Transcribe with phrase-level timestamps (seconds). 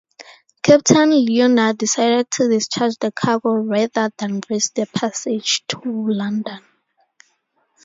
[0.63, 6.59] Captain Leonard decided to discharge the cargo rather than risk the passage to London.